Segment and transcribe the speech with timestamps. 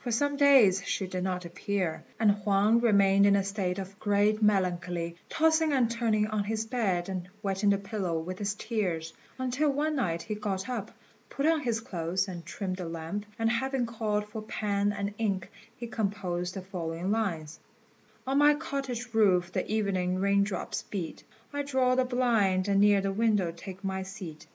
[0.00, 4.42] For some days she did not appear; and Huang remained in a state of great
[4.42, 9.70] melancholy, tossing and turning on his bed and wetting the pillow with his tears, until
[9.70, 10.90] one night he got up,
[11.28, 15.48] put on his clothes, and trimmed the lamp; and having called for pen and ink,
[15.76, 17.60] he composed the following lines:
[18.26, 23.12] "On my cottage roof the evening raindrops beat; I draw the blind and near the
[23.12, 24.48] window take my seat.